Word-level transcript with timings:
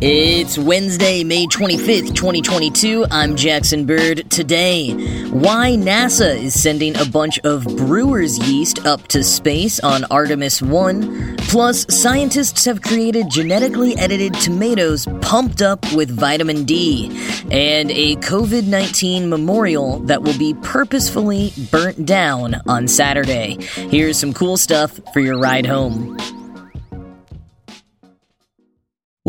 It's 0.00 0.56
Wednesday, 0.56 1.24
May 1.24 1.48
25th, 1.48 2.14
2022. 2.14 3.06
I'm 3.10 3.34
Jackson 3.34 3.84
Bird. 3.84 4.30
Today, 4.30 4.92
why 5.30 5.72
NASA 5.72 6.36
is 6.36 6.62
sending 6.62 6.96
a 6.96 7.04
bunch 7.04 7.40
of 7.40 7.64
brewer's 7.64 8.38
yeast 8.48 8.86
up 8.86 9.08
to 9.08 9.24
space 9.24 9.80
on 9.80 10.04
Artemis 10.04 10.62
1. 10.62 11.38
Plus, 11.38 11.84
scientists 11.92 12.64
have 12.64 12.80
created 12.80 13.28
genetically 13.28 13.96
edited 13.96 14.34
tomatoes 14.34 15.04
pumped 15.20 15.62
up 15.62 15.84
with 15.92 16.16
vitamin 16.16 16.62
D. 16.62 17.08
And 17.50 17.90
a 17.90 18.14
COVID 18.18 18.68
19 18.68 19.28
memorial 19.28 19.98
that 20.00 20.22
will 20.22 20.38
be 20.38 20.54
purposefully 20.62 21.52
burnt 21.72 22.06
down 22.06 22.54
on 22.68 22.86
Saturday. 22.86 23.56
Here's 23.90 24.16
some 24.16 24.32
cool 24.32 24.58
stuff 24.58 25.00
for 25.12 25.18
your 25.18 25.40
ride 25.40 25.66
home. 25.66 26.16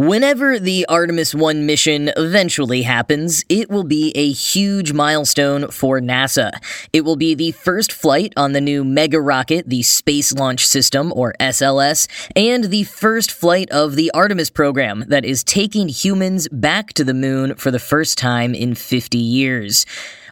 Whenever 0.02 0.58
the 0.58 0.86
Artemis 0.88 1.36
1 1.36 1.66
mission 1.66 2.10
eventually 2.16 2.84
happens, 2.84 3.44
it 3.50 3.70
will 3.70 3.84
be 3.84 4.14
a 4.16 4.32
huge 4.32 4.94
milestone 4.94 5.70
for 5.72 6.00
NASA. 6.00 6.52
It 6.94 7.02
will 7.02 7.18
be 7.18 7.36
the 7.36 7.52
first 7.52 7.92
flight 7.92 8.32
on 8.38 8.54
the 8.54 8.62
new 8.62 8.86
mega 8.86 9.20
rocket, 9.20 9.68
the 9.68 9.84
Space 9.84 10.32
Launch 10.32 10.66
System, 10.66 11.12
or 11.14 11.34
SLS, 11.42 12.08
and 12.34 12.64
the 12.64 12.86
first 12.86 13.30
flight 13.30 13.70
of 13.72 13.98
the 13.98 14.10
Artemis 14.12 14.50
program 14.50 15.04
that 15.10 15.26
is 15.26 15.44
taking 15.44 15.90
humans 15.90 16.48
back 16.48 16.94
to 16.94 17.04
the 17.04 17.14
moon 17.14 17.56
for 17.56 17.70
the 17.70 17.78
first 17.78 18.18
time 18.18 18.56
in 18.56 18.76
50 18.76 19.18
years. 19.18 19.86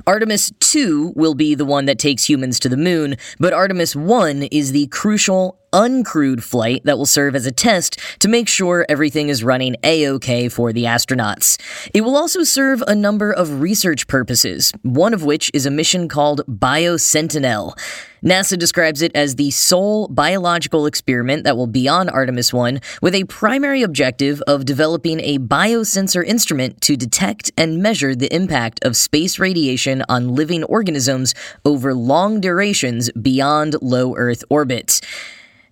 Artemis 0.06 0.54
2 0.62 1.12
will 1.18 1.36
be 1.36 1.56
the 1.56 1.66
one 1.66 1.88
that 1.88 2.00
takes 2.00 2.30
humans 2.30 2.58
to 2.62 2.70
the 2.70 2.78
moon, 2.78 3.18
but 3.38 3.52
Artemis 3.52 3.98
1 3.98 4.44
is 4.44 4.72
the 4.72 4.88
crucial 4.88 5.60
uncrewed 5.78 6.44
flight 6.44 6.82
that 6.86 6.98
will 6.98 7.06
serve 7.06 7.36
as 7.36 7.46
a 7.46 7.52
test 7.52 8.00
to 8.18 8.28
make 8.28 8.48
sure 8.48 8.84
everything 8.90 9.30
is 9.30 9.44
running 9.44 9.76
A-OK 9.84 10.50
for 10.50 10.74
the 10.74 10.86
astronauts. 10.86 11.62
It 11.94 12.02
will 12.02 12.18
also 12.18 12.44
serve 12.44 12.84
a 12.88 12.96
number 12.96 13.32
of 13.32 13.62
research 13.62 14.08
purposes, 14.08 14.74
one 14.82 15.14
of 15.14 15.24
which 15.24 15.52
is 15.54 15.68
a 15.68 15.72
mission 15.72 16.08
called 16.08 16.42
BioSentinel. 16.48 17.78
NASA 18.24 18.58
describes 18.58 19.04
it 19.04 19.12
as 19.16 19.36
the 19.36 19.52
sole 19.52 20.08
biological 20.08 20.88
experiment 20.88 21.44
that 21.44 21.56
will 21.56 21.68
be 21.68 21.88
on 21.88 22.10
Artemis 22.10 22.52
1 22.52 22.82
with 23.00 23.14
a 23.14 23.26
primary 23.26 23.84
objective 23.84 24.42
of 24.48 24.66
developing 24.66 25.20
a 25.20 25.38
biosensor 25.38 26.26
instrument 26.26 26.82
to 26.82 26.98
detect 26.98 27.52
and 27.56 27.84
measure 27.84 28.16
the 28.16 28.34
impact 28.34 28.84
of 28.84 28.98
space 28.98 29.38
radiation 29.38 30.04
on 30.10 30.34
living 30.34 30.64
organisms 30.64 31.36
over 31.64 31.94
long 31.94 32.42
durations 32.42 33.12
beyond 33.12 33.76
low 33.84 34.16
Earth 34.16 34.44
orbit. 34.50 35.00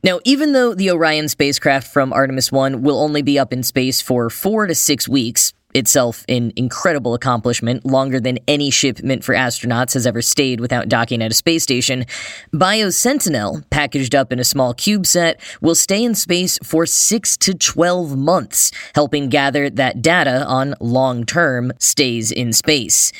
Now, 0.05 0.19
even 0.23 0.51
though 0.51 0.75
the 0.75 0.91
Orion 0.91 1.29
spacecraft 1.29 1.91
from 1.91 2.13
Artemis 2.13 2.51
1 2.51 2.83
will 2.83 2.99
only 2.99 3.23
be 3.23 3.39
up 3.39 3.51
in 3.51 3.63
space 3.63 4.01
for 4.01 4.29
four 4.29 4.67
to 4.67 4.75
six 4.75 5.09
weeks, 5.09 5.51
itself 5.73 6.23
an 6.29 6.53
incredible 6.55 7.15
accomplishment, 7.15 7.83
longer 7.87 8.19
than 8.19 8.37
any 8.47 8.69
ship 8.69 9.01
meant 9.01 9.23
for 9.23 9.33
astronauts 9.33 9.95
has 9.95 10.05
ever 10.05 10.21
stayed 10.21 10.59
without 10.59 10.89
docking 10.89 11.23
at 11.23 11.31
a 11.31 11.33
space 11.33 11.63
station. 11.63 12.05
BioSentinel, 12.53 13.67
packaged 13.71 14.13
up 14.13 14.31
in 14.31 14.39
a 14.39 14.43
small 14.43 14.75
CubeSat, 14.75 15.37
will 15.59 15.73
stay 15.73 16.03
in 16.03 16.13
space 16.13 16.59
for 16.61 16.85
6 16.85 17.37
to 17.37 17.55
12 17.55 18.15
months, 18.15 18.71
helping 18.93 19.27
gather 19.29 19.71
that 19.71 20.03
data 20.03 20.45
on 20.45 20.75
long 20.79 21.25
term 21.25 21.71
stays 21.79 22.31
in 22.31 22.53
space. 22.53 23.11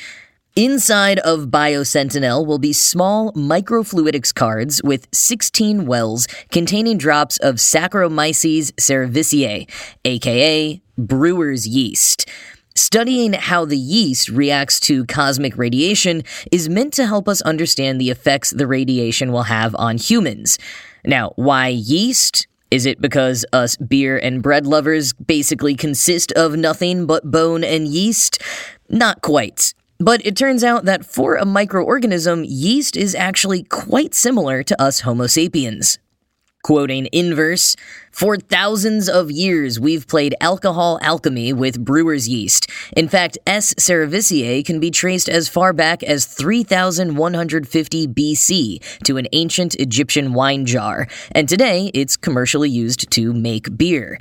Inside 0.58 1.18
of 1.18 1.48
BioSentinel 1.48 2.46
will 2.46 2.58
be 2.58 2.72
small 2.72 3.30
microfluidics 3.34 4.34
cards 4.34 4.80
with 4.82 5.06
16 5.12 5.84
wells 5.84 6.26
containing 6.50 6.96
drops 6.96 7.36
of 7.40 7.56
Saccharomyces 7.56 8.72
cerevisiae, 8.76 9.68
aka 10.06 10.80
brewer's 10.96 11.68
yeast. 11.68 12.26
Studying 12.74 13.34
how 13.34 13.66
the 13.66 13.76
yeast 13.76 14.30
reacts 14.30 14.80
to 14.80 15.04
cosmic 15.04 15.58
radiation 15.58 16.22
is 16.50 16.70
meant 16.70 16.94
to 16.94 17.06
help 17.06 17.28
us 17.28 17.42
understand 17.42 18.00
the 18.00 18.08
effects 18.08 18.48
the 18.48 18.66
radiation 18.66 19.32
will 19.32 19.42
have 19.42 19.76
on 19.78 19.98
humans. 19.98 20.58
Now, 21.04 21.34
why 21.36 21.68
yeast? 21.68 22.46
Is 22.70 22.86
it 22.86 23.02
because 23.02 23.44
us 23.52 23.76
beer 23.76 24.16
and 24.16 24.42
bread 24.42 24.66
lovers 24.66 25.12
basically 25.12 25.74
consist 25.74 26.32
of 26.32 26.56
nothing 26.56 27.04
but 27.04 27.30
bone 27.30 27.62
and 27.62 27.86
yeast? 27.86 28.40
Not 28.88 29.20
quite. 29.20 29.74
But 29.98 30.24
it 30.26 30.36
turns 30.36 30.62
out 30.62 30.84
that 30.84 31.06
for 31.06 31.36
a 31.36 31.44
microorganism, 31.44 32.44
yeast 32.46 32.96
is 32.96 33.14
actually 33.14 33.62
quite 33.62 34.14
similar 34.14 34.62
to 34.62 34.80
us 34.80 35.00
Homo 35.00 35.26
sapiens. 35.26 35.98
Quoting 36.62 37.08
Inverse, 37.12 37.76
for 38.10 38.36
thousands 38.36 39.08
of 39.08 39.30
years 39.30 39.78
we've 39.78 40.08
played 40.08 40.34
alcohol 40.40 40.98
alchemy 41.00 41.52
with 41.52 41.82
brewer's 41.82 42.28
yeast. 42.28 42.68
In 42.96 43.08
fact, 43.08 43.38
S. 43.46 43.72
cerevisiae 43.74 44.64
can 44.66 44.80
be 44.80 44.90
traced 44.90 45.28
as 45.28 45.48
far 45.48 45.72
back 45.72 46.02
as 46.02 46.26
3150 46.26 48.08
BC 48.08 48.98
to 49.04 49.16
an 49.16 49.28
ancient 49.32 49.76
Egyptian 49.76 50.34
wine 50.34 50.66
jar, 50.66 51.06
and 51.30 51.48
today 51.48 51.90
it's 51.94 52.16
commercially 52.16 52.68
used 52.68 53.10
to 53.12 53.32
make 53.32 53.78
beer. 53.78 54.18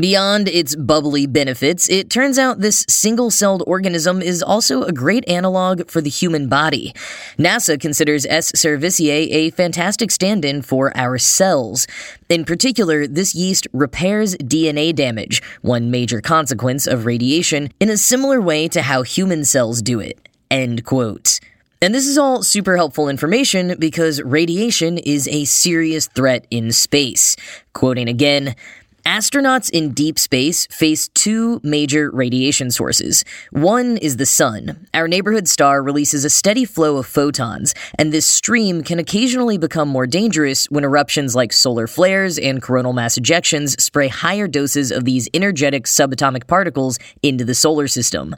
Beyond 0.00 0.48
its 0.48 0.74
bubbly 0.74 1.26
benefits, 1.26 1.86
it 1.90 2.08
turns 2.08 2.38
out 2.38 2.60
this 2.60 2.86
single 2.88 3.30
celled 3.30 3.62
organism 3.66 4.22
is 4.22 4.42
also 4.42 4.84
a 4.84 4.92
great 4.92 5.28
analog 5.28 5.86
for 5.90 6.00
the 6.00 6.08
human 6.08 6.48
body. 6.48 6.94
NASA 7.38 7.78
considers 7.78 8.24
S. 8.24 8.52
cerevisiae 8.52 9.28
a 9.30 9.50
fantastic 9.50 10.10
stand 10.10 10.46
in 10.46 10.62
for 10.62 10.96
our 10.96 11.18
cells. 11.18 11.86
In 12.30 12.46
particular, 12.46 13.06
this 13.06 13.34
yeast 13.34 13.66
repairs 13.74 14.34
DNA 14.36 14.94
damage, 14.94 15.42
one 15.60 15.90
major 15.90 16.22
consequence 16.22 16.86
of 16.86 17.04
radiation, 17.04 17.70
in 17.78 17.90
a 17.90 17.98
similar 17.98 18.40
way 18.40 18.68
to 18.68 18.80
how 18.80 19.02
human 19.02 19.44
cells 19.44 19.82
do 19.82 20.00
it. 20.00 20.26
End 20.50 20.86
quote. 20.86 21.38
And 21.82 21.94
this 21.94 22.06
is 22.06 22.16
all 22.16 22.42
super 22.44 22.76
helpful 22.76 23.08
information 23.08 23.74
because 23.78 24.22
radiation 24.22 24.98
is 24.98 25.26
a 25.28 25.44
serious 25.44 26.06
threat 26.06 26.46
in 26.48 26.70
space. 26.70 27.36
Quoting 27.72 28.08
again, 28.08 28.54
Astronauts 29.06 29.68
in 29.68 29.94
deep 29.94 30.16
space 30.16 30.66
face 30.68 31.08
two 31.08 31.60
major 31.64 32.08
radiation 32.12 32.70
sources. 32.70 33.24
One 33.50 33.96
is 33.96 34.16
the 34.16 34.26
sun. 34.26 34.86
Our 34.94 35.08
neighborhood 35.08 35.48
star 35.48 35.82
releases 35.82 36.24
a 36.24 36.30
steady 36.30 36.64
flow 36.64 36.98
of 36.98 37.06
photons, 37.06 37.74
and 37.98 38.12
this 38.12 38.26
stream 38.26 38.84
can 38.84 39.00
occasionally 39.00 39.58
become 39.58 39.88
more 39.88 40.06
dangerous 40.06 40.70
when 40.70 40.84
eruptions 40.84 41.34
like 41.34 41.52
solar 41.52 41.88
flares 41.88 42.38
and 42.38 42.62
coronal 42.62 42.92
mass 42.92 43.18
ejections 43.18 43.80
spray 43.80 44.06
higher 44.06 44.46
doses 44.46 44.92
of 44.92 45.04
these 45.04 45.28
energetic 45.34 45.86
subatomic 45.86 46.46
particles 46.46 46.96
into 47.24 47.44
the 47.44 47.56
solar 47.56 47.88
system. 47.88 48.36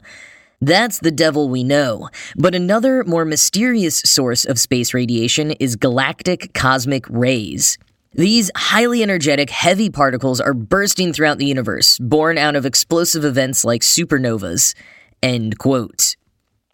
That's 0.61 0.97
the 0.97 1.11
devil 1.11 1.47
we 1.47 1.63
know. 1.63 2.09
But 2.35 2.55
another, 2.55 3.03
more 3.03 3.25
mysterious 3.25 3.97
source 3.97 4.45
of 4.45 4.59
space 4.59 4.95
radiation 4.95 5.51
is 5.51 5.75
galactic 5.75 6.53
cosmic 6.53 7.07
rays. 7.07 7.77
These 8.17 8.49
highly 8.55 9.03
energetic, 9.03 9.49
heavy 9.49 9.89
particles 9.89 10.39
are 10.39 10.53
bursting 10.53 11.11
throughout 11.11 11.37
the 11.37 11.45
universe, 11.45 11.97
born 11.97 12.37
out 12.37 12.55
of 12.55 12.65
explosive 12.65 13.25
events 13.25 13.65
like 13.65 13.81
supernovas. 13.81 14.73
End 15.21 15.57
quote. 15.57 16.15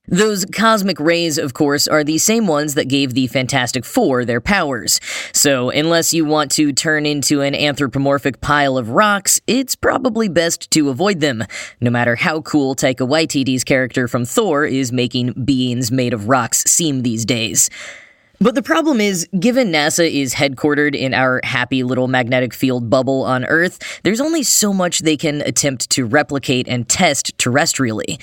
Those 0.08 0.46
cosmic 0.46 1.00
rays, 1.00 1.40
of 1.40 1.56
course, 1.56 1.88
are 1.88 2.04
the 2.04 2.20
same 2.20 2.46
ones 2.46 2.76
that 2.76 2.90
gave 2.90 3.16
the 3.16 3.26
Fantastic 3.26 3.86
Four 3.86 4.24
their 4.24 4.40
powers. 4.40 5.00
So, 5.34 5.72
unless 5.72 6.14
you 6.14 6.26
want 6.26 6.52
to 6.52 6.74
turn 6.74 7.08
into 7.08 7.42
an 7.42 7.56
anthropomorphic 7.56 8.40
pile 8.42 8.78
of 8.78 8.90
rocks, 8.90 9.42
it's 9.48 9.76
probably 9.76 10.30
best 10.30 10.70
to 10.72 10.90
avoid 10.90 11.22
them, 11.22 11.44
no 11.80 11.90
matter 11.90 12.16
how 12.18 12.42
cool 12.42 12.76
Taika 12.76 13.08
Waititi's 13.08 13.64
character 13.64 14.08
from 14.08 14.26
Thor 14.26 14.64
is 14.64 14.92
making 14.92 15.34
beings 15.44 15.92
made 15.92 16.14
of 16.14 16.30
rocks 16.30 16.64
seem 16.68 17.02
these 17.02 17.26
days. 17.26 17.68
But 18.42 18.56
the 18.56 18.64
problem 18.64 19.00
is, 19.00 19.28
given 19.40 19.72
NASA 19.72 20.12
is 20.12 20.34
headquartered 20.34 20.96
in 20.96 21.14
our 21.14 21.42
happy 21.44 21.84
little 21.84 22.08
magnetic 22.08 22.56
field 22.56 22.90
bubble 22.90 23.24
on 23.24 23.46
Earth, 23.46 24.02
there's 24.02 24.20
only 24.20 24.42
so 24.42 24.74
much 24.74 25.02
they 25.02 25.16
can 25.16 25.42
attempt 25.42 25.92
to 25.92 26.08
replicate 26.08 26.68
and 26.68 26.90
test 26.90 27.38
terrestrially. 27.38 28.20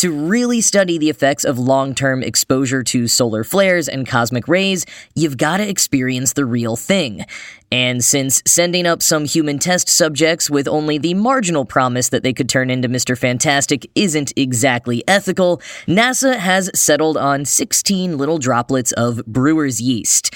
To 0.00 0.10
really 0.10 0.62
study 0.62 0.96
the 0.96 1.10
effects 1.10 1.44
of 1.44 1.58
long 1.58 1.94
term 1.94 2.22
exposure 2.22 2.82
to 2.84 3.06
solar 3.06 3.44
flares 3.44 3.86
and 3.86 4.08
cosmic 4.08 4.48
rays, 4.48 4.86
you've 5.14 5.36
got 5.36 5.58
to 5.58 5.68
experience 5.68 6.32
the 6.32 6.46
real 6.46 6.74
thing. 6.74 7.26
And 7.70 8.02
since 8.02 8.42
sending 8.46 8.86
up 8.86 9.02
some 9.02 9.26
human 9.26 9.58
test 9.58 9.90
subjects 9.90 10.48
with 10.48 10.66
only 10.66 10.96
the 10.96 11.12
marginal 11.12 11.66
promise 11.66 12.08
that 12.08 12.22
they 12.22 12.32
could 12.32 12.48
turn 12.48 12.70
into 12.70 12.88
Mr. 12.88 13.14
Fantastic 13.14 13.90
isn't 13.94 14.32
exactly 14.36 15.04
ethical, 15.06 15.60
NASA 15.86 16.38
has 16.38 16.70
settled 16.74 17.18
on 17.18 17.44
16 17.44 18.16
little 18.16 18.38
droplets 18.38 18.92
of 18.92 19.22
brewer's 19.26 19.82
yeast. 19.82 20.34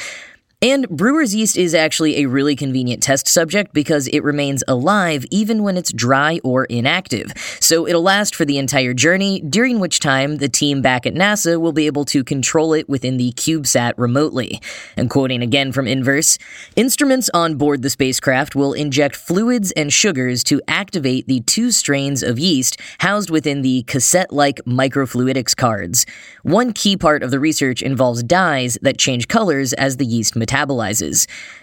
And 0.64 0.88
brewer's 0.88 1.34
yeast 1.34 1.58
is 1.58 1.74
actually 1.74 2.22
a 2.22 2.26
really 2.26 2.56
convenient 2.56 3.02
test 3.02 3.28
subject 3.28 3.74
because 3.74 4.08
it 4.08 4.24
remains 4.24 4.64
alive 4.66 5.26
even 5.30 5.62
when 5.62 5.76
it's 5.76 5.92
dry 5.92 6.40
or 6.42 6.64
inactive. 6.64 7.34
So 7.60 7.86
it'll 7.86 8.00
last 8.00 8.34
for 8.34 8.46
the 8.46 8.56
entire 8.56 8.94
journey, 8.94 9.42
during 9.42 9.78
which 9.78 10.00
time 10.00 10.38
the 10.38 10.48
team 10.48 10.80
back 10.80 11.04
at 11.04 11.12
NASA 11.12 11.60
will 11.60 11.74
be 11.74 11.84
able 11.84 12.06
to 12.06 12.24
control 12.24 12.72
it 12.72 12.88
within 12.88 13.18
the 13.18 13.32
CubeSat 13.32 13.92
remotely. 13.98 14.58
And 14.96 15.10
quoting 15.10 15.42
again 15.42 15.70
from 15.70 15.86
Inverse, 15.86 16.38
instruments 16.76 17.28
on 17.34 17.56
board 17.56 17.82
the 17.82 17.90
spacecraft 17.90 18.56
will 18.56 18.72
inject 18.72 19.16
fluids 19.16 19.70
and 19.72 19.92
sugars 19.92 20.42
to 20.44 20.62
activate 20.66 21.26
the 21.26 21.40
two 21.40 21.72
strains 21.72 22.22
of 22.22 22.38
yeast 22.38 22.80
housed 23.00 23.28
within 23.28 23.60
the 23.60 23.82
cassette 23.82 24.32
like 24.32 24.62
microfluidics 24.64 25.54
cards. 25.54 26.06
One 26.42 26.72
key 26.72 26.96
part 26.96 27.22
of 27.22 27.30
the 27.30 27.38
research 27.38 27.82
involves 27.82 28.22
dyes 28.22 28.78
that 28.80 28.96
change 28.96 29.28
colors 29.28 29.74
as 29.74 29.98
the 29.98 30.06
yeast 30.06 30.32
metabolizes. 30.32 30.53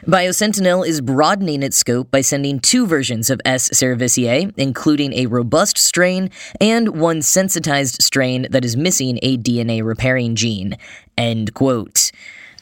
Biosentinel 0.05 0.85
is 0.85 0.99
broadening 0.99 1.63
its 1.63 1.77
scope 1.77 2.11
by 2.11 2.19
sending 2.19 2.59
two 2.59 2.85
versions 2.85 3.29
of 3.29 3.39
S. 3.45 3.69
cerevisiae, 3.69 4.53
including 4.57 5.13
a 5.13 5.27
robust 5.27 5.77
strain 5.77 6.29
and 6.59 6.99
one 6.99 7.21
sensitized 7.21 8.01
strain 8.01 8.47
that 8.49 8.65
is 8.65 8.75
missing 8.75 9.17
a 9.21 9.37
DNA 9.37 9.81
repairing 9.81 10.35
gene. 10.35 10.75
End 11.17 11.53
quote. 11.53 12.11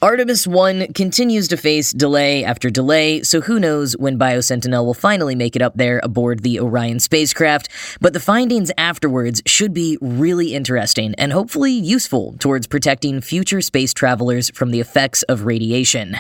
Artemis 0.01 0.48
1 0.48 0.94
continues 0.94 1.50
to 1.50 1.57
face 1.57 1.92
delay 1.92 2.46
after 2.46 2.69
delay, 2.69 3.22
so 3.22 3.42
who 3.42 3.60
knows 3.60 3.98
when 3.98 4.18
Biosentinel 4.18 4.86
will 4.86 4.94
finally 4.94 5.36
make 5.36 5.57
it 5.57 5.62
up 5.62 5.75
there 5.75 6.00
aboard 6.04 6.42
the 6.42 6.57
Orion 6.57 7.01
spacecraft, 7.01 7.68
but 8.00 8.13
the 8.13 8.22
findings 8.22 8.72
afterwards 8.78 9.42
should 9.46 9.74
be 9.74 9.98
really 10.00 10.54
interesting 10.54 11.13
and 11.18 11.34
hopefully 11.34 11.74
useful 11.74 12.34
towards 12.40 12.66
protecting 12.66 13.19
future 13.19 13.60
space 13.60 13.94
travelers 13.94 14.50
from 14.51 14.72
the 14.72 14.80
effects 14.80 15.24
of 15.24 15.44
radiation. 15.44 16.16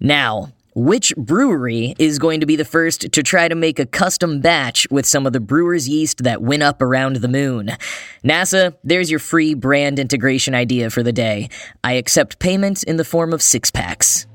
Now, 0.00 0.50
which 0.74 1.14
brewery 1.16 1.94
is 1.98 2.18
going 2.18 2.40
to 2.40 2.46
be 2.46 2.56
the 2.56 2.64
first 2.64 3.12
to 3.12 3.22
try 3.22 3.48
to 3.48 3.54
make 3.54 3.78
a 3.78 3.86
custom 3.86 4.40
batch 4.40 4.86
with 4.90 5.06
some 5.06 5.26
of 5.26 5.32
the 5.32 5.40
brewer's 5.40 5.88
yeast 5.88 6.22
that 6.24 6.42
went 6.42 6.62
up 6.62 6.80
around 6.80 7.16
the 7.16 7.28
moon? 7.28 7.70
NASA, 8.24 8.76
there's 8.84 9.10
your 9.10 9.20
free 9.20 9.54
brand 9.54 9.98
integration 9.98 10.54
idea 10.54 10.90
for 10.90 11.02
the 11.02 11.12
day. 11.12 11.48
I 11.82 11.94
accept 11.94 12.38
payment 12.38 12.82
in 12.84 12.96
the 12.96 13.04
form 13.04 13.32
of 13.32 13.42
six 13.42 13.70
packs. 13.70 14.26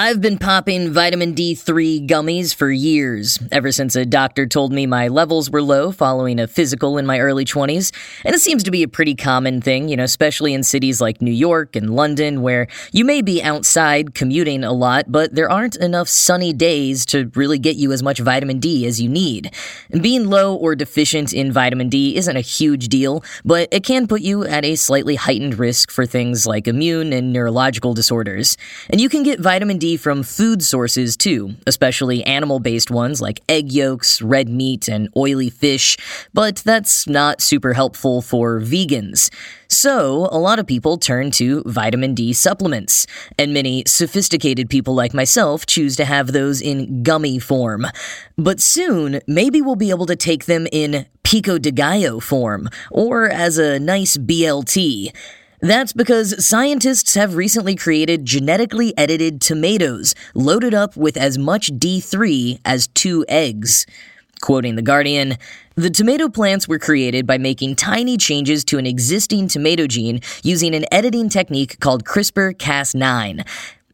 I've 0.00 0.20
been 0.20 0.38
popping 0.38 0.92
vitamin 0.92 1.34
D3 1.34 2.06
gummies 2.06 2.54
for 2.54 2.70
years, 2.70 3.36
ever 3.50 3.72
since 3.72 3.96
a 3.96 4.06
doctor 4.06 4.46
told 4.46 4.72
me 4.72 4.86
my 4.86 5.08
levels 5.08 5.50
were 5.50 5.60
low 5.60 5.90
following 5.90 6.38
a 6.38 6.46
physical 6.46 6.98
in 6.98 7.04
my 7.04 7.18
early 7.18 7.44
20s. 7.44 7.90
And 8.24 8.32
it 8.32 8.38
seems 8.38 8.62
to 8.62 8.70
be 8.70 8.84
a 8.84 8.88
pretty 8.88 9.16
common 9.16 9.60
thing, 9.60 9.88
you 9.88 9.96
know, 9.96 10.04
especially 10.04 10.54
in 10.54 10.62
cities 10.62 11.00
like 11.00 11.20
New 11.20 11.32
York 11.32 11.74
and 11.74 11.96
London, 11.96 12.42
where 12.42 12.68
you 12.92 13.04
may 13.04 13.22
be 13.22 13.42
outside 13.42 14.14
commuting 14.14 14.62
a 14.62 14.70
lot, 14.70 15.06
but 15.10 15.34
there 15.34 15.50
aren't 15.50 15.74
enough 15.74 16.06
sunny 16.08 16.52
days 16.52 17.04
to 17.06 17.32
really 17.34 17.58
get 17.58 17.74
you 17.74 17.90
as 17.90 18.00
much 18.00 18.20
vitamin 18.20 18.60
D 18.60 18.86
as 18.86 19.00
you 19.00 19.08
need. 19.08 19.52
And 19.90 20.00
being 20.00 20.28
low 20.28 20.54
or 20.54 20.76
deficient 20.76 21.32
in 21.32 21.50
vitamin 21.50 21.88
D 21.88 22.14
isn't 22.14 22.36
a 22.36 22.40
huge 22.40 22.86
deal, 22.86 23.24
but 23.44 23.66
it 23.72 23.82
can 23.82 24.06
put 24.06 24.20
you 24.20 24.44
at 24.44 24.64
a 24.64 24.76
slightly 24.76 25.16
heightened 25.16 25.58
risk 25.58 25.90
for 25.90 26.06
things 26.06 26.46
like 26.46 26.68
immune 26.68 27.12
and 27.12 27.32
neurological 27.32 27.94
disorders. 27.94 28.56
And 28.90 29.00
you 29.00 29.08
can 29.08 29.24
get 29.24 29.40
vitamin 29.40 29.78
D 29.78 29.87
from 29.96 30.22
food 30.22 30.62
sources 30.62 31.16
too, 31.16 31.54
especially 31.66 32.22
animal 32.24 32.60
based 32.60 32.90
ones 32.90 33.20
like 33.20 33.40
egg 33.48 33.72
yolks, 33.72 34.20
red 34.20 34.48
meat, 34.48 34.88
and 34.88 35.08
oily 35.16 35.50
fish, 35.50 35.96
but 36.34 36.56
that's 36.56 37.06
not 37.06 37.40
super 37.40 37.72
helpful 37.72 38.22
for 38.22 38.60
vegans. 38.60 39.30
So, 39.68 40.28
a 40.32 40.38
lot 40.38 40.58
of 40.58 40.66
people 40.66 40.96
turn 40.96 41.30
to 41.32 41.62
vitamin 41.66 42.14
D 42.14 42.32
supplements, 42.32 43.06
and 43.38 43.52
many 43.52 43.82
sophisticated 43.86 44.70
people 44.70 44.94
like 44.94 45.12
myself 45.12 45.66
choose 45.66 45.94
to 45.96 46.04
have 46.04 46.32
those 46.32 46.62
in 46.62 47.02
gummy 47.02 47.38
form. 47.38 47.86
But 48.36 48.60
soon, 48.60 49.20
maybe 49.26 49.60
we'll 49.60 49.76
be 49.76 49.90
able 49.90 50.06
to 50.06 50.16
take 50.16 50.46
them 50.46 50.66
in 50.72 51.06
pico 51.22 51.58
de 51.58 51.70
gallo 51.70 52.20
form, 52.20 52.70
or 52.90 53.28
as 53.28 53.58
a 53.58 53.78
nice 53.78 54.16
BLT. 54.16 55.12
That's 55.60 55.92
because 55.92 56.46
scientists 56.46 57.14
have 57.14 57.34
recently 57.34 57.74
created 57.74 58.24
genetically 58.24 58.96
edited 58.96 59.40
tomatoes 59.40 60.14
loaded 60.34 60.72
up 60.72 60.96
with 60.96 61.16
as 61.16 61.36
much 61.36 61.72
D3 61.72 62.60
as 62.64 62.86
two 62.88 63.24
eggs. 63.28 63.84
Quoting 64.40 64.76
The 64.76 64.82
Guardian, 64.82 65.36
the 65.74 65.90
tomato 65.90 66.28
plants 66.28 66.68
were 66.68 66.78
created 66.78 67.26
by 67.26 67.38
making 67.38 67.74
tiny 67.74 68.16
changes 68.16 68.64
to 68.66 68.78
an 68.78 68.86
existing 68.86 69.48
tomato 69.48 69.88
gene 69.88 70.20
using 70.44 70.76
an 70.76 70.84
editing 70.92 71.28
technique 71.28 71.80
called 71.80 72.04
CRISPR 72.04 72.54
Cas9. 72.54 73.44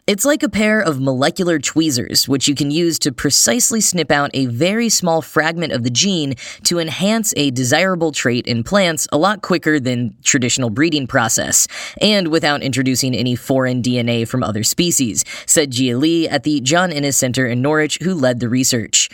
It's 0.06 0.26
like 0.26 0.42
a 0.42 0.50
pair 0.50 0.80
of 0.80 1.00
molecular 1.00 1.58
tweezers, 1.58 2.28
which 2.28 2.46
you 2.46 2.54
can 2.54 2.70
use 2.70 2.98
to 2.98 3.10
precisely 3.10 3.80
snip 3.80 4.10
out 4.10 4.30
a 4.34 4.44
very 4.44 4.90
small 4.90 5.22
fragment 5.22 5.72
of 5.72 5.82
the 5.82 5.88
gene 5.88 6.34
to 6.64 6.78
enhance 6.78 7.32
a 7.38 7.50
desirable 7.50 8.12
trait 8.12 8.46
in 8.46 8.64
plants 8.64 9.08
a 9.12 9.16
lot 9.16 9.40
quicker 9.40 9.80
than 9.80 10.14
traditional 10.22 10.68
breeding 10.68 11.06
process, 11.06 11.66
and 12.02 12.28
without 12.28 12.62
introducing 12.62 13.14
any 13.14 13.34
foreign 13.34 13.80
DNA 13.80 14.28
from 14.28 14.42
other 14.42 14.62
species, 14.62 15.24
said 15.46 15.70
Jia 15.70 15.98
Li 15.98 16.28
at 16.28 16.42
the 16.42 16.60
John 16.60 16.92
Innes 16.92 17.16
Center 17.16 17.46
in 17.46 17.62
Norwich, 17.62 17.98
who 18.02 18.12
led 18.12 18.40
the 18.40 18.48
research. 18.50 19.08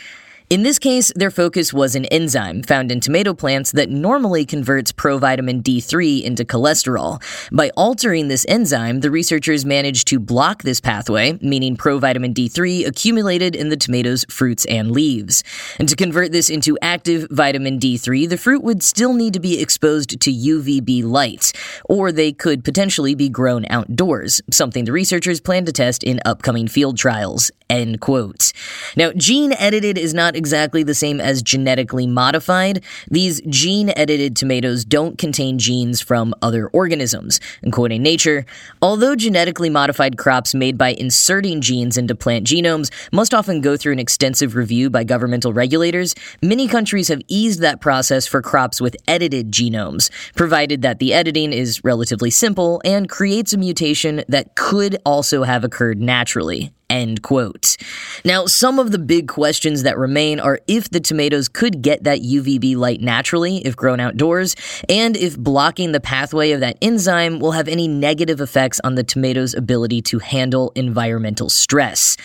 In 0.51 0.63
this 0.63 0.79
case, 0.79 1.13
their 1.15 1.31
focus 1.31 1.71
was 1.71 1.95
an 1.95 2.03
enzyme 2.07 2.61
found 2.61 2.91
in 2.91 2.99
tomato 2.99 3.33
plants 3.33 3.71
that 3.71 3.89
normally 3.89 4.43
converts 4.43 4.91
provitamin 4.91 5.63
D3 5.63 6.21
into 6.23 6.43
cholesterol. 6.43 7.23
By 7.53 7.69
altering 7.77 8.27
this 8.27 8.45
enzyme, 8.49 8.99
the 8.99 9.11
researchers 9.11 9.63
managed 9.63 10.09
to 10.09 10.19
block 10.19 10.63
this 10.63 10.81
pathway, 10.81 11.39
meaning 11.41 11.77
provitamin 11.77 12.33
D3 12.33 12.85
accumulated 12.85 13.55
in 13.55 13.69
the 13.69 13.77
tomato's 13.77 14.25
fruits 14.29 14.65
and 14.65 14.91
leaves. 14.91 15.41
And 15.79 15.87
to 15.87 15.95
convert 15.95 16.33
this 16.33 16.49
into 16.49 16.77
active 16.81 17.29
vitamin 17.31 17.79
D3, 17.79 18.27
the 18.27 18.37
fruit 18.37 18.61
would 18.61 18.83
still 18.83 19.13
need 19.13 19.33
to 19.35 19.39
be 19.39 19.61
exposed 19.61 20.19
to 20.19 20.33
UVB 20.33 21.05
light, 21.05 21.53
or 21.85 22.11
they 22.11 22.33
could 22.33 22.65
potentially 22.65 23.15
be 23.15 23.29
grown 23.29 23.65
outdoors, 23.69 24.41
something 24.51 24.83
the 24.83 24.91
researchers 24.91 25.39
plan 25.39 25.63
to 25.63 25.71
test 25.71 26.03
in 26.03 26.19
upcoming 26.25 26.67
field 26.67 26.97
trials. 26.97 27.51
End 27.71 28.01
quote. 28.01 28.51
Now, 28.97 29.13
gene 29.13 29.53
edited 29.53 29.97
is 29.97 30.13
not 30.13 30.35
exactly 30.35 30.83
the 30.83 30.93
same 30.93 31.21
as 31.21 31.41
genetically 31.41 32.05
modified. 32.05 32.83
These 33.09 33.39
gene 33.47 33.93
edited 33.95 34.35
tomatoes 34.35 34.83
don't 34.83 35.17
contain 35.17 35.57
genes 35.57 36.01
from 36.01 36.33
other 36.41 36.67
organisms. 36.67 37.39
And 37.61 37.71
quoting 37.71 38.03
Nature, 38.03 38.45
although 38.81 39.15
genetically 39.15 39.69
modified 39.69 40.17
crops 40.17 40.53
made 40.53 40.77
by 40.77 40.89
inserting 40.89 41.61
genes 41.61 41.97
into 41.97 42.13
plant 42.13 42.45
genomes 42.45 42.91
must 43.13 43.33
often 43.33 43.61
go 43.61 43.77
through 43.77 43.93
an 43.93 43.99
extensive 43.99 44.55
review 44.55 44.89
by 44.89 45.05
governmental 45.05 45.53
regulators, 45.53 46.13
many 46.43 46.67
countries 46.67 47.07
have 47.07 47.21
eased 47.29 47.61
that 47.61 47.79
process 47.79 48.27
for 48.27 48.41
crops 48.41 48.81
with 48.81 48.97
edited 49.07 49.49
genomes, 49.49 50.09
provided 50.35 50.81
that 50.81 50.99
the 50.99 51.13
editing 51.13 51.53
is 51.53 51.81
relatively 51.85 52.31
simple 52.31 52.81
and 52.83 53.07
creates 53.07 53.53
a 53.53 53.57
mutation 53.57 54.25
that 54.27 54.57
could 54.57 54.97
also 55.05 55.43
have 55.43 55.63
occurred 55.63 56.01
naturally. 56.01 56.73
End 56.91 57.21
quote. 57.21 57.77
Now, 58.25 58.47
some 58.47 58.77
of 58.77 58.91
the 58.91 58.99
big 58.99 59.29
questions 59.29 59.83
that 59.83 59.97
remain 59.97 60.41
are 60.41 60.59
if 60.67 60.89
the 60.89 60.99
tomatoes 60.99 61.47
could 61.47 61.81
get 61.81 62.03
that 62.03 62.19
UVB 62.19 62.75
light 62.75 62.99
naturally 62.99 63.59
if 63.59 63.77
grown 63.77 64.01
outdoors, 64.01 64.57
and 64.89 65.15
if 65.15 65.37
blocking 65.37 65.93
the 65.93 66.01
pathway 66.01 66.51
of 66.51 66.59
that 66.59 66.77
enzyme 66.81 67.39
will 67.39 67.53
have 67.53 67.69
any 67.69 67.87
negative 67.87 68.41
effects 68.41 68.81
on 68.83 68.95
the 68.95 69.05
tomato's 69.05 69.53
ability 69.53 70.01
to 70.01 70.19
handle 70.19 70.73
environmental 70.75 71.49
stress. 71.49 72.17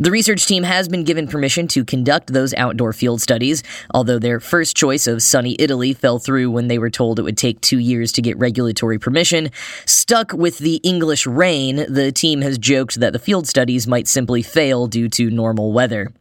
The 0.00 0.12
research 0.12 0.46
team 0.46 0.62
has 0.62 0.88
been 0.88 1.02
given 1.02 1.26
permission 1.26 1.66
to 1.68 1.84
conduct 1.84 2.32
those 2.32 2.54
outdoor 2.54 2.92
field 2.92 3.20
studies, 3.20 3.64
although 3.92 4.20
their 4.20 4.38
first 4.38 4.76
choice 4.76 5.08
of 5.08 5.24
sunny 5.24 5.56
Italy 5.58 5.92
fell 5.92 6.20
through 6.20 6.52
when 6.52 6.68
they 6.68 6.78
were 6.78 6.88
told 6.88 7.18
it 7.18 7.22
would 7.22 7.36
take 7.36 7.60
two 7.60 7.80
years 7.80 8.12
to 8.12 8.22
get 8.22 8.38
regulatory 8.38 9.00
permission. 9.00 9.50
Stuck 9.86 10.32
with 10.32 10.58
the 10.58 10.76
English 10.84 11.26
rain, 11.26 11.84
the 11.92 12.12
team 12.12 12.42
has 12.42 12.58
joked 12.58 13.00
that 13.00 13.12
the 13.12 13.18
field 13.18 13.48
studies 13.48 13.88
might 13.88 14.06
simply 14.06 14.40
fail 14.40 14.86
due 14.86 15.08
to 15.08 15.30
normal 15.30 15.72
weather. 15.72 16.12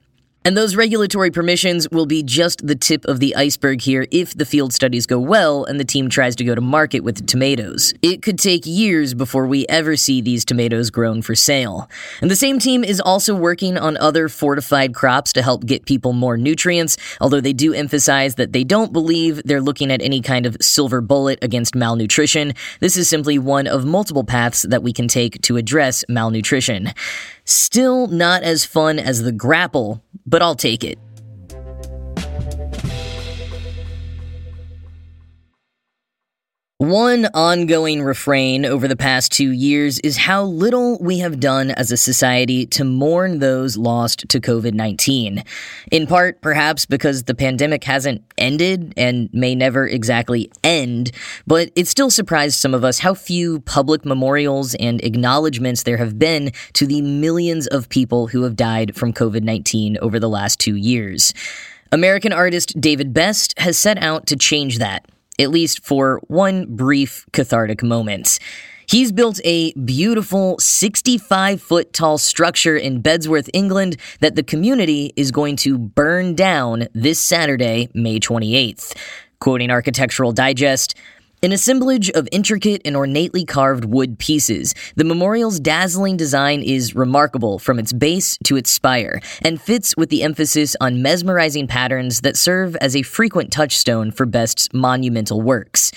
And 0.47 0.55
those 0.55 0.77
regulatory 0.77 1.29
permissions 1.29 1.89
will 1.91 2.05
be 2.05 2.23
just 2.23 2.65
the 2.65 2.73
tip 2.73 3.03
of 3.03 3.19
the 3.19 3.35
iceberg 3.35 3.81
here 3.81 4.07
if 4.11 4.33
the 4.33 4.45
field 4.45 4.71
studies 4.71 5.05
go 5.05 5.19
well 5.19 5.65
and 5.65 5.77
the 5.77 5.83
team 5.83 6.07
tries 6.07 6.37
to 6.37 6.45
go 6.45 6.55
to 6.55 6.61
market 6.61 7.01
with 7.01 7.17
the 7.17 7.23
tomatoes. 7.23 7.93
It 8.01 8.21
could 8.21 8.39
take 8.39 8.65
years 8.65 9.13
before 9.13 9.45
we 9.45 9.67
ever 9.67 9.97
see 9.97 10.21
these 10.21 10.45
tomatoes 10.45 10.89
grown 10.89 11.21
for 11.21 11.35
sale. 11.35 11.89
And 12.21 12.31
the 12.31 12.35
same 12.37 12.59
team 12.59 12.85
is 12.85 13.01
also 13.01 13.35
working 13.35 13.77
on 13.77 13.97
other 13.97 14.29
fortified 14.29 14.95
crops 14.95 15.33
to 15.33 15.41
help 15.41 15.65
get 15.65 15.85
people 15.85 16.13
more 16.13 16.37
nutrients, 16.37 16.95
although 17.19 17.41
they 17.41 17.51
do 17.51 17.73
emphasize 17.73 18.35
that 18.35 18.53
they 18.53 18.63
don't 18.63 18.93
believe 18.93 19.41
they're 19.43 19.59
looking 19.59 19.91
at 19.91 20.01
any 20.01 20.21
kind 20.21 20.45
of 20.45 20.55
silver 20.61 21.01
bullet 21.01 21.39
against 21.41 21.75
malnutrition. 21.75 22.53
This 22.79 22.95
is 22.95 23.09
simply 23.09 23.37
one 23.37 23.67
of 23.67 23.83
multiple 23.83 24.23
paths 24.23 24.61
that 24.61 24.81
we 24.81 24.93
can 24.93 25.09
take 25.09 25.41
to 25.41 25.57
address 25.57 26.05
malnutrition. 26.07 26.93
Still 27.49 28.07
not 28.07 28.43
as 28.43 28.65
fun 28.65 28.99
as 28.99 29.23
the 29.23 29.31
grapple, 29.31 30.03
but 30.27 30.41
I'll 30.41 30.55
take 30.55 30.83
it. 30.83 30.99
One 36.79 37.25
ongoing 37.33 38.03
refrain 38.03 38.63
over 38.63 38.87
the 38.87 38.95
past 38.95 39.31
two 39.31 39.49
years 39.49 39.97
is 40.01 40.15
how 40.15 40.43
little 40.43 40.99
we 40.99 41.17
have 41.17 41.39
done 41.39 41.71
as 41.71 41.91
a 41.91 41.97
society 41.97 42.67
to 42.67 42.83
mourn 42.83 43.39
those 43.39 43.77
lost 43.77 44.29
to 44.29 44.39
COVID 44.39 44.75
19. 44.75 45.43
In 45.91 46.05
part, 46.05 46.39
perhaps 46.39 46.85
because 46.85 47.23
the 47.23 47.33
pandemic 47.33 47.83
hasn't 47.83 48.21
ended 48.37 48.93
and 48.95 49.27
may 49.33 49.55
never 49.55 49.87
exactly 49.87 50.51
end, 50.63 51.09
but 51.47 51.71
it 51.75 51.87
still 51.87 52.11
surprised 52.11 52.59
some 52.59 52.75
of 52.75 52.83
us 52.83 52.99
how 52.99 53.15
few 53.15 53.61
public 53.61 54.05
memorials 54.05 54.75
and 54.75 55.03
acknowledgments 55.03 55.81
there 55.81 55.97
have 55.97 56.19
been 56.19 56.51
to 56.73 56.85
the 56.85 57.01
millions 57.01 57.65
of 57.65 57.89
people 57.89 58.27
who 58.27 58.43
have 58.43 58.55
died 58.55 58.95
from 58.95 59.13
COVID 59.13 59.41
19 59.41 59.97
over 59.99 60.19
the 60.19 60.29
last 60.29 60.59
two 60.59 60.75
years. 60.75 61.33
American 61.91 62.31
artist 62.31 62.79
David 62.79 63.15
Best 63.15 63.57
has 63.57 63.79
set 63.79 63.97
out 63.97 64.27
to 64.27 64.35
change 64.35 64.77
that 64.77 65.07
at 65.39 65.51
least 65.51 65.85
for 65.85 66.19
one 66.27 66.65
brief 66.75 67.25
cathartic 67.31 67.83
moment. 67.83 68.39
He's 68.87 69.11
built 69.11 69.41
a 69.43 69.73
beautiful 69.73 70.57
65 70.59 71.61
foot 71.61 71.91
tall 71.91 72.17
structure 72.17 72.77
in 72.77 73.03
Bedworth, 73.03 73.49
England, 73.53 73.97
that 74.21 74.35
the 74.35 74.43
community 74.43 75.11
is 75.17 75.31
going 75.31 75.57
to 75.57 75.77
burn 75.77 76.35
down 76.35 76.87
this 76.93 77.19
Saturday, 77.19 77.89
May 77.93 78.19
28th. 78.19 78.95
Quoting 79.39 79.71
Architectural 79.71 80.31
Digest, 80.31 80.95
an 81.43 81.51
assemblage 81.51 82.09
of 82.11 82.27
intricate 82.31 82.81
and 82.83 82.95
ornately 82.95 83.45
carved 83.45 83.85
wood 83.85 84.17
pieces, 84.17 84.73
the 84.95 85.03
memorial's 85.03 85.59
dazzling 85.59 86.17
design 86.17 86.63
is 86.63 86.95
remarkable 86.95 87.59
from 87.59 87.77
its 87.77 87.93
base 87.93 88.39
to 88.43 88.55
its 88.55 88.71
spire 88.71 89.21
and 89.43 89.61
fits 89.61 89.95
with 89.95 90.09
the 90.09 90.23
emphasis 90.23 90.75
on 90.81 91.03
mesmerizing 91.03 91.67
patterns 91.67 92.21
that 92.21 92.37
serve 92.37 92.75
as 92.77 92.95
a 92.95 93.03
frequent 93.03 93.51
touchstone 93.51 94.09
for 94.09 94.25
Best's 94.25 94.67
monumental 94.73 95.39
works. 95.39 95.91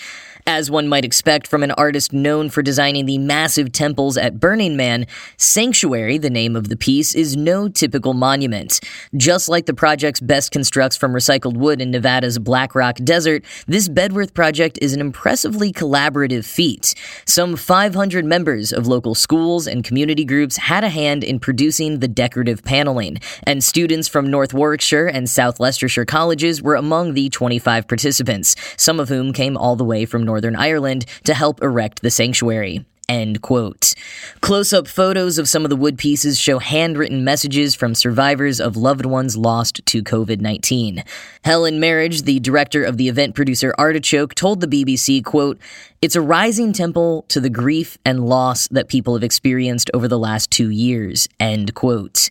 As 0.46 0.70
one 0.70 0.88
might 0.88 1.04
expect 1.04 1.46
from 1.46 1.62
an 1.62 1.70
artist 1.72 2.12
known 2.12 2.50
for 2.50 2.62
designing 2.62 3.06
the 3.06 3.18
massive 3.18 3.72
temples 3.72 4.16
at 4.16 4.40
Burning 4.40 4.76
Man, 4.76 5.06
Sanctuary, 5.36 6.18
the 6.18 6.30
name 6.30 6.56
of 6.56 6.68
the 6.68 6.76
piece, 6.76 7.14
is 7.14 7.36
no 7.36 7.68
typical 7.68 8.14
monument. 8.14 8.80
Just 9.16 9.48
like 9.48 9.66
the 9.66 9.74
project's 9.74 10.20
Best 10.20 10.50
constructs 10.50 10.96
from 10.96 11.12
recycled 11.12 11.56
wood 11.56 11.80
in 11.80 11.90
Nevada's 11.90 12.38
Black 12.38 12.74
Rock 12.74 12.96
Desert, 13.02 13.44
this 13.66 13.88
Bedworth 13.88 14.32
project 14.32 14.78
is 14.80 14.92
an 14.92 15.00
impressively 15.00 15.72
collaborative 15.72 16.44
feat. 16.44 16.94
Some 17.26 17.56
500 17.56 18.24
members 18.24 18.72
of 18.72 18.86
local 18.86 19.14
schools 19.14 19.66
and 19.66 19.84
community 19.84 20.24
groups 20.24 20.56
had 20.56 20.84
a 20.84 20.88
hand 20.88 21.24
in 21.24 21.40
producing 21.40 21.98
the 21.98 22.08
decorative 22.08 22.64
paneling, 22.64 23.18
and 23.44 23.62
students 23.62 24.08
from 24.08 24.30
North 24.30 24.54
Warwickshire 24.54 25.06
and 25.06 25.28
South 25.28 25.60
Leicestershire 25.60 26.04
colleges 26.04 26.62
were 26.62 26.76
among 26.76 27.14
the 27.14 27.28
25 27.28 27.86
participants, 27.88 28.56
some 28.76 29.00
of 29.00 29.08
whom 29.08 29.32
came 29.32 29.56
all 29.56 29.76
the 29.76 29.84
way 29.84 30.04
from 30.04 30.24
Northern 30.30 30.54
Ireland 30.54 31.06
to 31.24 31.34
help 31.34 31.60
erect 31.60 32.02
the 32.02 32.10
sanctuary. 32.10 32.84
End 33.08 33.42
quote. 33.42 33.94
Close 34.40 34.72
up 34.72 34.86
photos 34.86 35.36
of 35.38 35.48
some 35.48 35.64
of 35.64 35.70
the 35.70 35.74
wood 35.74 35.98
pieces 35.98 36.38
show 36.38 36.60
handwritten 36.60 37.24
messages 37.24 37.74
from 37.74 37.96
survivors 37.96 38.60
of 38.60 38.76
loved 38.76 39.04
ones 39.04 39.36
lost 39.36 39.84
to 39.86 40.04
COVID 40.04 40.40
19. 40.40 41.02
Helen 41.42 41.80
Marriage, 41.80 42.22
the 42.22 42.38
director 42.38 42.84
of 42.84 42.98
the 42.98 43.08
event 43.08 43.34
producer 43.34 43.74
Artichoke, 43.76 44.36
told 44.36 44.60
the 44.60 44.68
BBC, 44.68 45.24
quote, 45.24 45.58
It's 46.00 46.14
a 46.14 46.20
rising 46.20 46.72
temple 46.72 47.24
to 47.30 47.40
the 47.40 47.50
grief 47.50 47.98
and 48.04 48.28
loss 48.28 48.68
that 48.68 48.86
people 48.86 49.14
have 49.14 49.24
experienced 49.24 49.90
over 49.92 50.06
the 50.06 50.16
last 50.16 50.52
two 50.52 50.70
years. 50.70 51.28
End 51.40 51.74
quote. 51.74 52.28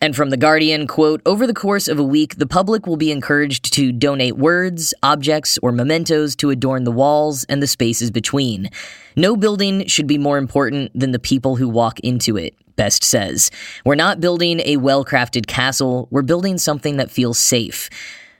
And 0.00 0.14
from 0.14 0.28
The 0.28 0.36
Guardian, 0.36 0.86
quote, 0.86 1.22
over 1.24 1.46
the 1.46 1.54
course 1.54 1.88
of 1.88 1.98
a 1.98 2.04
week, 2.04 2.36
the 2.36 2.46
public 2.46 2.86
will 2.86 2.98
be 2.98 3.10
encouraged 3.10 3.72
to 3.74 3.92
donate 3.92 4.36
words, 4.36 4.92
objects, 5.02 5.58
or 5.62 5.72
mementos 5.72 6.36
to 6.36 6.50
adorn 6.50 6.84
the 6.84 6.92
walls 6.92 7.44
and 7.44 7.62
the 7.62 7.66
spaces 7.66 8.10
between. 8.10 8.68
No 9.16 9.36
building 9.36 9.86
should 9.86 10.06
be 10.06 10.18
more 10.18 10.36
important 10.36 10.92
than 10.98 11.12
the 11.12 11.18
people 11.18 11.56
who 11.56 11.68
walk 11.68 11.98
into 12.00 12.36
it. 12.36 12.54
Best 12.76 13.04
says. 13.04 13.50
We're 13.86 13.94
not 13.94 14.20
building 14.20 14.60
a 14.60 14.76
well 14.76 15.02
crafted 15.02 15.46
castle, 15.46 16.08
we're 16.10 16.22
building 16.22 16.58
something 16.58 16.98
that 16.98 17.10
feels 17.10 17.38
safe. 17.38 17.88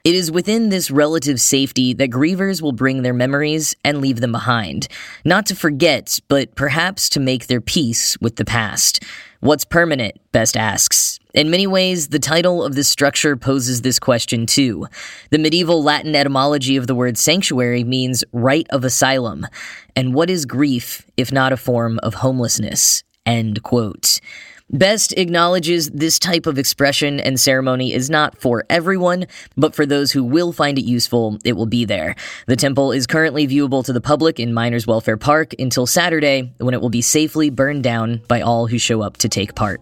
It 0.05 0.15
is 0.15 0.31
within 0.31 0.69
this 0.69 0.89
relative 0.89 1.41
safety 1.41 1.93
that 1.95 2.11
grievers 2.11 2.63
will 2.63 2.71
bring 2.71 3.03
their 3.03 3.13
memories 3.13 3.75
and 3.83 4.01
leave 4.01 4.21
them 4.21 4.31
behind. 4.31 4.87
Not 5.25 5.47
to 5.47 5.57
forget, 5.57 6.21
but 6.29 6.55
perhaps 6.55 7.09
to 7.09 7.19
make 7.19 7.49
their 7.49 7.61
peace 7.61 8.17
with 8.21 8.37
the 8.37 8.45
past. 8.45 9.03
What's 9.41 9.65
permanent? 9.65 10.19
Best 10.33 10.57
asks. 10.57 11.19
In 11.35 11.51
many 11.51 11.67
ways, 11.67 12.09
the 12.09 12.19
title 12.19 12.65
of 12.65 12.75
this 12.75 12.89
structure 12.89 13.37
poses 13.37 13.83
this 13.83 13.99
question 13.99 14.47
too. 14.47 14.87
The 15.31 15.39
medieval 15.39 15.83
Latin 15.83 16.17
etymology 16.17 16.77
of 16.77 16.87
the 16.87 16.95
word 16.95 17.19
sanctuary 17.19 17.85
means 17.85 18.25
right 18.33 18.67
of 18.71 18.85
asylum. 18.85 19.47
And 19.95 20.15
what 20.15 20.31
is 20.31 20.47
grief 20.47 21.05
if 21.17 21.31
not 21.31 21.53
a 21.53 21.57
form 21.57 21.99
of 22.03 22.15
homelessness? 22.15 23.03
End 23.27 23.63
quote. 23.63 24.21
Best 24.73 25.13
acknowledges 25.13 25.91
this 25.91 26.19
type 26.19 26.45
of 26.45 26.59
expression 26.59 27.21
and 27.21 27.39
ceremony 27.39 27.95
is 27.95 28.11
not 28.11 28.41
for 28.41 28.65
everyone, 28.69 29.29
but 29.57 29.77
for 29.77 29.87
those 29.87 30.11
who 30.11 30.25
will 30.25 30.53
find 30.53 30.77
it 30.77 30.85
useful, 30.85 31.39
it 31.45 31.53
will 31.53 31.67
be 31.67 31.85
there. 31.85 32.17
The 32.49 32.57
temple 32.57 32.91
is 32.91 33.07
currently 33.07 33.47
viewable 33.47 33.85
to 33.85 33.93
the 33.93 34.01
public 34.01 34.41
in 34.41 34.53
Miners 34.53 34.85
Welfare 34.85 35.19
Park 35.19 35.55
until 35.61 35.87
Saturday, 35.87 36.53
when 36.59 36.75
it 36.75 36.81
will 36.81 36.91
be 36.91 37.01
safely 37.01 37.49
burned 37.49 37.85
down 37.85 38.23
by 38.27 38.41
all 38.41 38.67
who 38.67 38.77
show 38.77 39.03
up 39.03 39.19
to 39.19 39.29
take 39.29 39.55
part. 39.55 39.81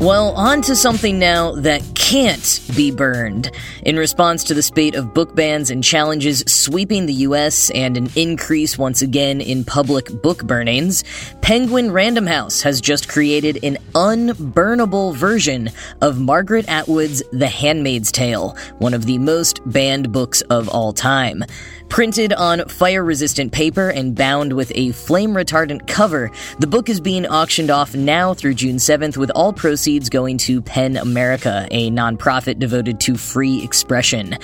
Well, 0.00 0.32
on 0.32 0.62
to 0.62 0.74
something 0.74 1.20
now 1.20 1.54
that 1.60 1.91
can't 2.02 2.60
be 2.76 2.90
burned. 2.90 3.50
In 3.84 3.96
response 3.96 4.42
to 4.44 4.54
the 4.54 4.62
spate 4.62 4.96
of 4.96 5.14
book 5.14 5.34
bans 5.36 5.70
and 5.70 5.82
challenges 5.82 6.44
sweeping 6.48 7.06
the 7.06 7.14
US 7.28 7.70
and 7.70 7.96
an 7.96 8.10
increase 8.16 8.76
once 8.76 9.02
again 9.02 9.40
in 9.40 9.64
public 9.64 10.10
book 10.20 10.44
burnings, 10.44 11.04
Penguin 11.42 11.92
Random 11.92 12.26
House 12.26 12.60
has 12.60 12.80
just 12.80 13.08
created 13.08 13.60
an 13.62 13.78
unburnable 13.94 15.14
version 15.14 15.70
of 16.00 16.20
Margaret 16.20 16.68
Atwood's 16.68 17.22
The 17.32 17.46
Handmaid's 17.46 18.10
Tale, 18.10 18.56
one 18.78 18.94
of 18.94 19.06
the 19.06 19.18
most 19.18 19.60
banned 19.64 20.12
books 20.12 20.40
of 20.42 20.68
all 20.68 20.92
time. 20.92 21.44
Printed 21.92 22.32
on 22.32 22.66
fire 22.68 23.04
resistant 23.04 23.52
paper 23.52 23.90
and 23.90 24.14
bound 24.14 24.54
with 24.54 24.72
a 24.74 24.92
flame 24.92 25.32
retardant 25.32 25.86
cover, 25.86 26.30
the 26.58 26.66
book 26.66 26.88
is 26.88 27.02
being 27.02 27.26
auctioned 27.26 27.70
off 27.70 27.94
now 27.94 28.32
through 28.32 28.54
June 28.54 28.76
7th, 28.76 29.18
with 29.18 29.30
all 29.34 29.52
proceeds 29.52 30.08
going 30.08 30.38
to 30.38 30.62
PEN 30.62 30.96
America, 30.96 31.68
a 31.70 31.90
nonprofit 31.90 32.58
devoted 32.58 32.98
to 33.00 33.18
free 33.18 33.62
expression. 33.62 34.38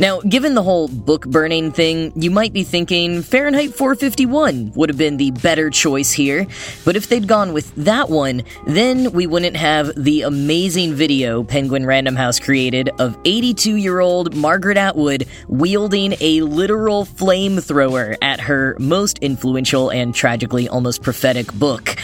Now, 0.00 0.20
given 0.22 0.56
the 0.56 0.62
whole 0.64 0.88
book 0.88 1.24
burning 1.28 1.70
thing, 1.70 2.12
you 2.16 2.32
might 2.32 2.52
be 2.52 2.64
thinking 2.64 3.22
Fahrenheit 3.22 3.74
451 3.74 4.72
would 4.74 4.88
have 4.88 4.98
been 4.98 5.18
the 5.18 5.30
better 5.30 5.70
choice 5.70 6.10
here, 6.10 6.48
but 6.84 6.96
if 6.96 7.08
they'd 7.08 7.28
gone 7.28 7.52
with 7.52 7.72
that 7.76 8.10
one, 8.10 8.42
then 8.66 9.12
we 9.12 9.28
wouldn't 9.28 9.54
have 9.54 9.92
the 9.96 10.22
amazing 10.22 10.94
video 10.94 11.44
Penguin 11.44 11.86
Random 11.86 12.16
House 12.16 12.40
created 12.40 12.90
of 12.98 13.16
82 13.24 13.76
year 13.76 14.00
old 14.00 14.34
Margaret 14.34 14.76
Atwood 14.76 15.28
wielding 15.46 16.16
a 16.20 16.40
literal 16.40 16.87
literal 16.88 17.04
flamethrower 17.04 18.16
at 18.22 18.40
her 18.40 18.74
most 18.78 19.18
influential 19.18 19.90
and 19.90 20.14
tragically 20.14 20.70
almost 20.70 21.02
prophetic 21.02 21.52
book. 21.52 21.96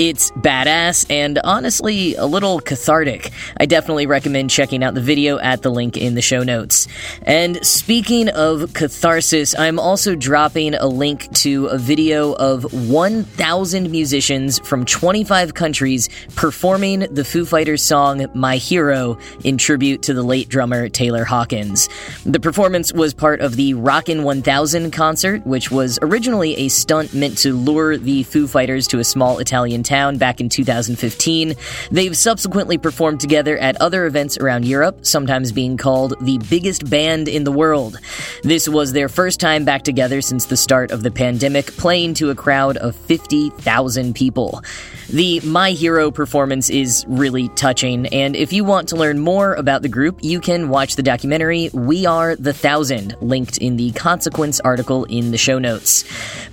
It's 0.00 0.30
badass 0.30 1.04
and 1.10 1.38
honestly 1.44 2.14
a 2.14 2.24
little 2.24 2.58
cathartic. 2.58 3.32
I 3.58 3.66
definitely 3.66 4.06
recommend 4.06 4.48
checking 4.48 4.82
out 4.82 4.94
the 4.94 5.02
video 5.02 5.38
at 5.38 5.60
the 5.60 5.68
link 5.68 5.98
in 5.98 6.14
the 6.14 6.22
show 6.22 6.42
notes. 6.42 6.88
And 7.24 7.62
speaking 7.66 8.30
of 8.30 8.72
catharsis, 8.72 9.54
I'm 9.58 9.78
also 9.78 10.14
dropping 10.14 10.72
a 10.72 10.86
link 10.86 11.30
to 11.40 11.66
a 11.66 11.76
video 11.76 12.32
of 12.32 12.72
1,000 12.72 13.90
musicians 13.90 14.58
from 14.60 14.86
25 14.86 15.52
countries 15.52 16.08
performing 16.34 17.00
the 17.00 17.22
Foo 17.22 17.44
Fighters 17.44 17.82
song 17.82 18.26
My 18.32 18.56
Hero 18.56 19.18
in 19.44 19.58
tribute 19.58 20.00
to 20.04 20.14
the 20.14 20.22
late 20.22 20.48
drummer 20.48 20.88
Taylor 20.88 21.24
Hawkins. 21.24 21.90
The 22.24 22.40
performance 22.40 22.90
was 22.90 23.12
part 23.12 23.42
of 23.42 23.56
the 23.56 23.74
Rockin' 23.74 24.22
1000 24.22 24.92
concert, 24.92 25.46
which 25.46 25.70
was 25.70 25.98
originally 26.00 26.54
a 26.56 26.68
stunt 26.68 27.12
meant 27.12 27.36
to 27.36 27.54
lure 27.54 27.98
the 27.98 28.22
Foo 28.22 28.46
Fighters 28.46 28.88
to 28.88 28.98
a 28.98 29.04
small 29.04 29.40
Italian 29.40 29.82
town 29.90 30.18
back 30.18 30.40
in 30.40 30.48
2015. 30.48 31.54
They've 31.90 32.16
subsequently 32.16 32.78
performed 32.78 33.18
together 33.18 33.58
at 33.58 33.80
other 33.80 34.06
events 34.06 34.38
around 34.38 34.64
Europe, 34.64 35.04
sometimes 35.04 35.50
being 35.50 35.76
called 35.76 36.14
the 36.20 36.38
biggest 36.48 36.88
band 36.88 37.26
in 37.26 37.42
the 37.42 37.50
world. 37.50 37.98
This 38.44 38.68
was 38.68 38.92
their 38.92 39.08
first 39.08 39.40
time 39.40 39.64
back 39.64 39.82
together 39.82 40.20
since 40.20 40.46
the 40.46 40.56
start 40.56 40.92
of 40.92 41.02
the 41.02 41.10
pandemic, 41.10 41.66
playing 41.66 42.14
to 42.14 42.30
a 42.30 42.36
crowd 42.36 42.76
of 42.76 42.94
50,000 42.94 44.14
people. 44.14 44.62
The 45.08 45.40
My 45.40 45.72
Hero 45.72 46.12
performance 46.12 46.70
is 46.70 47.04
really 47.08 47.48
touching, 47.48 48.06
and 48.06 48.36
if 48.36 48.52
you 48.52 48.62
want 48.62 48.90
to 48.90 48.96
learn 48.96 49.18
more 49.18 49.54
about 49.54 49.82
the 49.82 49.88
group, 49.88 50.20
you 50.22 50.38
can 50.38 50.68
watch 50.68 50.94
the 50.94 51.02
documentary 51.02 51.68
We 51.72 52.06
Are 52.06 52.36
the 52.36 52.52
Thousand, 52.52 53.16
linked 53.20 53.58
in 53.58 53.76
the 53.76 53.90
Consequence 53.90 54.60
article 54.60 55.04
in 55.06 55.32
the 55.32 55.38
show 55.38 55.58
notes. 55.58 56.04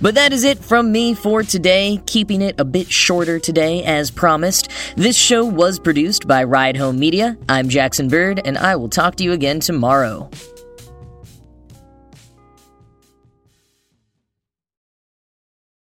But 0.02 0.16
that 0.16 0.32
is 0.32 0.42
it 0.42 0.58
from 0.58 0.90
me 0.90 1.14
for 1.14 1.44
today, 1.44 2.00
keeping 2.06 2.42
it 2.42 2.58
a 2.58 2.64
bit 2.64 2.90
shorter 2.90 3.27
Today 3.36 3.82
as 3.82 4.12
promised. 4.12 4.70
This 4.96 5.16
show 5.16 5.44
was 5.44 5.80
produced 5.80 6.28
by 6.28 6.44
Ride 6.44 6.76
Home 6.76 6.98
Media. 6.98 7.36
I'm 7.48 7.68
Jackson 7.68 8.06
Bird, 8.06 8.40
and 8.44 8.56
I 8.56 8.76
will 8.76 8.88
talk 8.88 9.16
to 9.16 9.24
you 9.24 9.32
again 9.32 9.58
tomorrow. 9.58 10.30